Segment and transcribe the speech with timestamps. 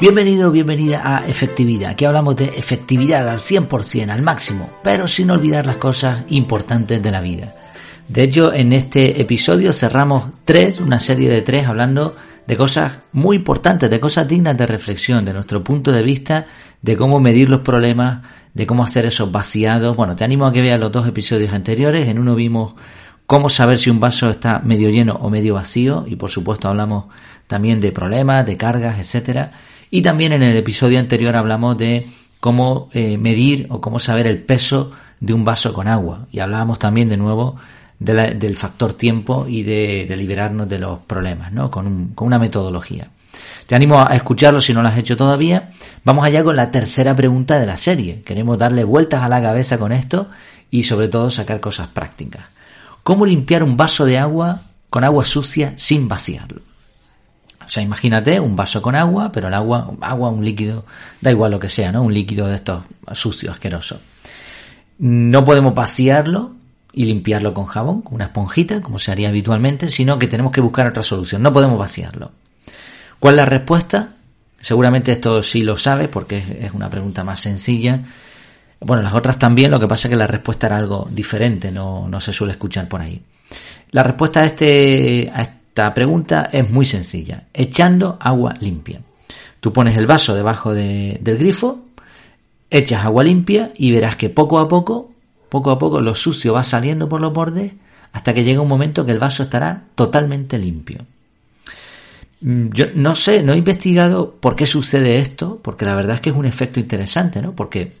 [0.00, 1.90] Bienvenido, bienvenida a Efectividad.
[1.90, 7.10] Aquí hablamos de efectividad al 100%, al máximo, pero sin olvidar las cosas importantes de
[7.10, 7.56] la vida.
[8.06, 12.14] De hecho, en este episodio cerramos tres, una serie de tres, hablando
[12.46, 16.46] de cosas muy importantes, de cosas dignas de reflexión, de nuestro punto de vista,
[16.80, 18.22] de cómo medir los problemas,
[18.54, 19.96] de cómo hacer esos vaciados.
[19.96, 22.06] Bueno, te animo a que veas los dos episodios anteriores.
[22.06, 22.74] En uno vimos
[23.26, 27.06] cómo saber si un vaso está medio lleno o medio vacío y por supuesto hablamos
[27.48, 29.50] también de problemas, de cargas, etcétera.
[29.90, 32.06] Y también en el episodio anterior hablamos de
[32.40, 36.78] cómo eh, medir o cómo saber el peso de un vaso con agua y hablábamos
[36.78, 37.56] también de nuevo
[37.98, 41.68] del factor tiempo y de, liberarnos de los problemas, ¿no?
[41.68, 43.08] Con, con una metodología.
[43.66, 45.70] Te animo a escucharlo si no lo has hecho todavía.
[46.04, 48.22] Vamos allá con la tercera pregunta de la serie.
[48.22, 50.28] Queremos darle vueltas a la cabeza con esto
[50.70, 52.44] y sobre todo sacar cosas prácticas.
[53.02, 56.62] ¿Cómo limpiar un vaso de agua con agua sucia sin vaciarlo?
[57.68, 60.86] O sea, imagínate un vaso con agua, pero el agua, agua, un líquido,
[61.20, 62.02] da igual lo que sea, ¿no?
[62.02, 64.00] Un líquido de estos sucios, asquerosos.
[64.96, 66.54] No podemos vaciarlo
[66.94, 70.62] y limpiarlo con jabón, con una esponjita, como se haría habitualmente, sino que tenemos que
[70.62, 71.42] buscar otra solución.
[71.42, 72.32] No podemos vaciarlo.
[73.20, 74.12] ¿Cuál es la respuesta?
[74.58, 78.00] Seguramente esto sí lo sabes porque es una pregunta más sencilla.
[78.80, 82.08] Bueno, las otras también, lo que pasa es que la respuesta era algo diferente, no,
[82.08, 83.20] no se suele escuchar por ahí.
[83.90, 85.30] La respuesta a, este,
[85.78, 89.00] esta pregunta es muy sencilla, echando agua limpia.
[89.60, 91.84] Tú pones el vaso debajo del grifo,
[92.68, 95.12] echas agua limpia y verás que poco a poco
[95.48, 97.74] poco a poco lo sucio va saliendo por los bordes
[98.12, 100.98] hasta que llega un momento que el vaso estará totalmente limpio.
[102.40, 106.22] Mm, yo no sé, no he investigado por qué sucede esto, porque la verdad es
[106.22, 107.52] que es un efecto interesante, ¿no?
[107.54, 107.92] Porque,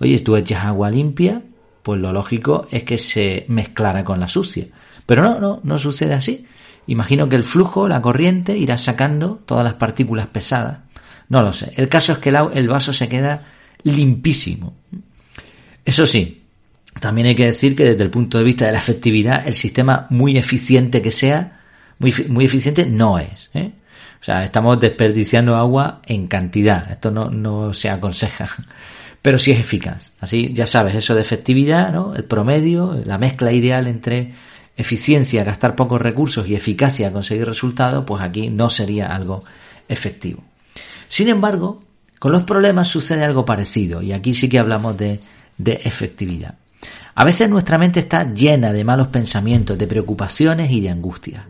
[0.00, 1.40] oye, tú echas agua limpia,
[1.82, 4.66] pues lo lógico es que se mezclara con la sucia.
[5.06, 6.46] Pero no, no, no sucede así.
[6.86, 10.78] Imagino que el flujo, la corriente, irá sacando todas las partículas pesadas.
[11.28, 11.72] No lo sé.
[11.76, 13.40] El caso es que el vaso se queda
[13.84, 14.74] limpísimo.
[15.84, 16.42] Eso sí,
[17.00, 20.06] también hay que decir que desde el punto de vista de la efectividad, el sistema
[20.10, 21.60] muy eficiente que sea,
[21.98, 23.50] muy, eficiente no es.
[23.54, 23.72] ¿eh?
[24.20, 26.90] O sea, estamos desperdiciando agua en cantidad.
[26.90, 28.48] Esto no, no se aconseja.
[29.22, 30.12] Pero sí es eficaz.
[30.20, 32.14] Así, ya sabes, eso de efectividad, ¿no?
[32.14, 34.34] El promedio, la mezcla ideal entre
[34.76, 39.42] eficiencia, gastar pocos recursos y eficacia, conseguir resultados, pues aquí no sería algo
[39.88, 40.42] efectivo.
[41.08, 41.82] Sin embargo,
[42.18, 45.20] con los problemas sucede algo parecido y aquí sí que hablamos de,
[45.58, 46.54] de efectividad.
[47.14, 51.44] A veces nuestra mente está llena de malos pensamientos, de preocupaciones y de angustias.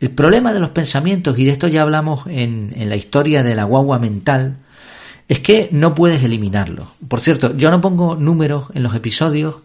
[0.00, 3.64] El problema de los pensamientos, y de esto ya hablamos en, la historia de la
[3.64, 4.58] guagua mental,
[5.26, 6.88] es que no puedes eliminarlos.
[7.08, 9.56] Por cierto, yo no pongo números en los episodios,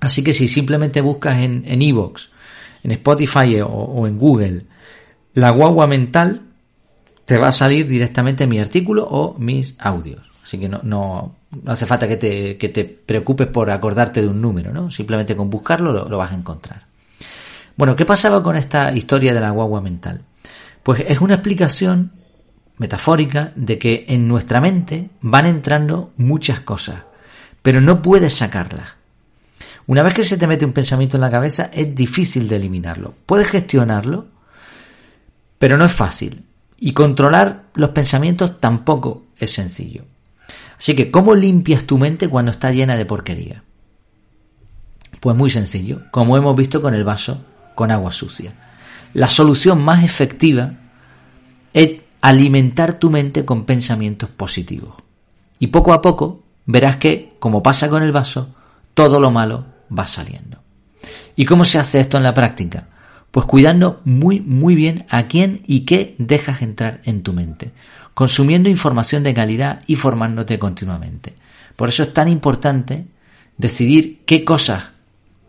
[0.00, 2.30] así que si simplemente buscas en Evox,
[2.82, 4.66] en, Spotify o, en Google,
[5.34, 6.42] la guagua mental,
[7.24, 10.22] te va a salir directamente mi artículo o mis audios.
[10.44, 14.28] Así que no, no, no hace falta que te, que te, preocupes por acordarte de
[14.28, 14.90] un número, ¿no?
[14.90, 16.86] Simplemente con buscarlo lo, vas a encontrar.
[17.76, 20.22] Bueno, ¿qué pasaba con esta historia de la guagua mental?
[20.82, 22.12] Pues es una explicación
[22.78, 27.04] metafórica de que en nuestra mente van entrando muchas cosas,
[27.62, 28.99] pero no puedes sacarlas.
[29.90, 33.12] Una vez que se te mete un pensamiento en la cabeza, es difícil de eliminarlo.
[33.26, 34.28] Puedes gestionarlo,
[35.58, 36.44] pero no es fácil.
[36.78, 40.04] Y controlar los pensamientos tampoco es sencillo.
[40.78, 43.64] Así que, ¿cómo limpias tu mente cuando está llena de porquería?
[45.18, 48.52] Pues muy sencillo, como hemos visto con el vaso con agua sucia.
[49.12, 50.72] La solución más efectiva
[51.72, 54.94] es alimentar tu mente con pensamientos positivos.
[55.58, 58.54] Y poco a poco verás que, como pasa con el vaso,
[58.94, 60.62] todo lo malo va saliendo.
[61.36, 62.88] ¿Y cómo se hace esto en la práctica?
[63.30, 67.72] Pues cuidando muy, muy bien a quién y qué dejas entrar en tu mente
[68.20, 71.34] consumiendo información de calidad y formándote continuamente.
[71.74, 73.06] Por eso es tan importante
[73.56, 74.90] decidir qué cosas,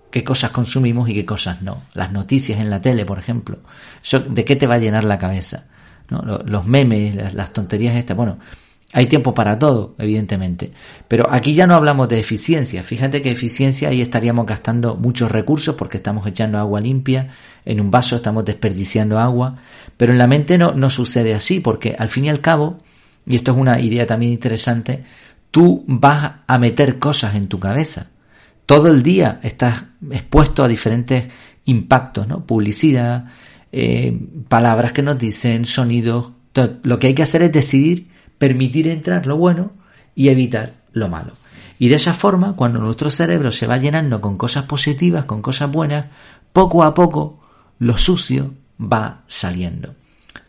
[0.10, 1.84] qué cosas consumimos y qué cosas no.
[1.94, 3.60] Las noticias en la tele, por ejemplo,
[4.30, 5.66] ¿de qué te va a llenar la cabeza?
[6.46, 8.16] Los memes, las, las tonterías estas.
[8.16, 8.38] Bueno,
[8.94, 10.72] hay tiempo para todo, evidentemente.
[11.08, 12.84] Pero aquí ya no hablamos de eficiencia.
[12.84, 17.30] Fíjate que eficiencia ahí estaríamos gastando muchos recursos porque estamos echando agua limpia
[17.64, 19.58] en un vaso, estamos desperdiciando agua.
[19.96, 22.80] Pero en la mente no, no sucede así porque al fin y al cabo,
[23.26, 25.04] y esto es una idea también interesante,
[25.52, 28.12] tú vas a meter cosas en tu cabeza.
[28.66, 31.26] Todo el día estás expuesto a diferentes
[31.66, 32.46] impactos, ¿no?
[32.46, 33.26] Publicidad,
[33.72, 34.18] eh,
[34.50, 36.32] palabras que nos dicen, sonidos.
[36.84, 38.11] Lo que hay que hacer es decidir
[38.42, 39.74] permitir entrar lo bueno
[40.16, 41.34] y evitar lo malo.
[41.78, 45.72] Y de esa forma, cuando nuestro cerebro se va llenando con cosas positivas, con cosas
[45.72, 46.08] buenas,
[46.52, 47.40] poco a poco
[47.78, 49.94] lo sucio va saliendo.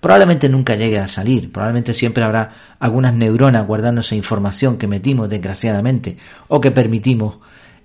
[0.00, 6.16] probablemente nunca llegue a salir, probablemente siempre habrá algunas neuronas guardándose información que metimos desgraciadamente
[6.48, 7.40] o que permitimos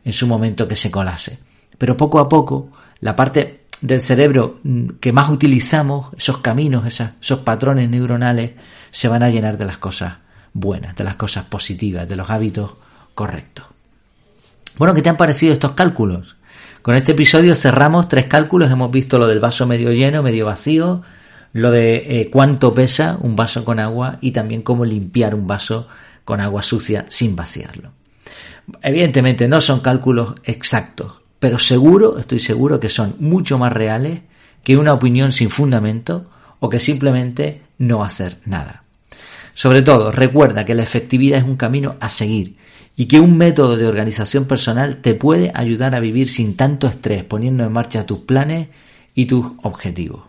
[0.06, 1.40] en su momento que se colase.
[1.78, 2.72] Pero poco a poco,
[3.02, 8.52] la parte del cerebro mm, que más utilizamos, esos caminos, esos patrones neuronales,
[8.92, 10.16] se van a llenar de las cosas
[10.54, 12.72] buenas, de las cosas positivas, de los hábitos
[13.14, 13.66] correctos.
[14.78, 16.36] Bueno, ¿qué te han parecido estos cálculos?
[16.82, 21.04] Con este episodio cerramos tres cálculos, hemos visto lo del vaso medio lleno, medio vacío,
[21.54, 25.88] lo de eh, cuánto pesa un vaso con agua y también cómo limpiar un vaso
[26.24, 27.92] con agua sucia sin vaciarlo.
[28.82, 34.22] Evidentemente no son cálculos exactos, pero seguro, estoy seguro que son mucho más reales
[34.64, 36.30] que una opinión sin fundamento
[36.60, 38.84] o que simplemente no hacer nada.
[39.54, 42.58] Sobre todo, recuerda que la efectividad es un camino a seguir
[42.96, 47.24] y que un método de organización personal te puede ayudar a vivir sin tanto estrés,
[47.24, 48.70] poniendo en marcha tus planes
[49.14, 50.22] y tus objetivos.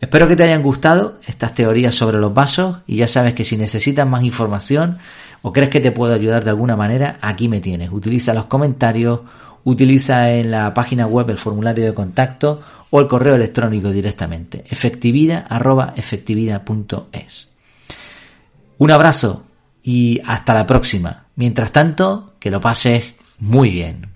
[0.00, 3.56] Espero que te hayan gustado estas teorías sobre los vasos y ya sabes que si
[3.56, 4.98] necesitas más información
[5.42, 7.90] o crees que te puedo ayudar de alguna manera, aquí me tienes.
[7.92, 9.20] Utiliza los comentarios
[9.64, 12.60] utiliza en la página web el formulario de contacto
[12.90, 14.64] o el correo electrónico directamente.
[15.96, 16.62] efectividad
[18.78, 19.44] Un abrazo
[19.82, 21.24] y hasta la próxima.
[21.36, 24.08] Mientras tanto, que lo pases muy bien.